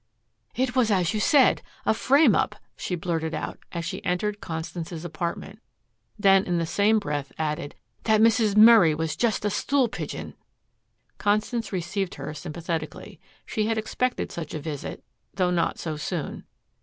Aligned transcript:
"It 0.55 0.75
was 0.75 0.89
as 0.89 1.13
you 1.13 1.19
said, 1.19 1.61
a 1.85 1.93
frame 1.93 2.33
up," 2.33 2.55
she 2.75 2.95
blurted 2.95 3.35
out, 3.35 3.59
as 3.71 3.85
she 3.85 4.03
entered 4.03 4.41
Constance's 4.41 5.05
apartment, 5.05 5.59
then 6.17 6.43
in 6.45 6.57
the 6.57 6.65
same 6.65 6.97
breath 6.97 7.31
added, 7.37 7.75
"That 8.05 8.19
Mrs. 8.19 8.57
Murray 8.57 8.95
was 8.95 9.15
just 9.15 9.45
a 9.45 9.51
stool 9.51 9.87
pigeon." 9.89 10.33
Constance 11.19 11.71
received 11.71 12.15
her 12.15 12.33
sympathetically. 12.33 13.19
She 13.45 13.67
had 13.67 13.77
expected 13.77 14.31
such 14.31 14.55
a 14.55 14.59
visit, 14.59 15.03
though 15.35 15.51
not 15.51 15.77
so 15.77 15.97
soon. 15.97 16.45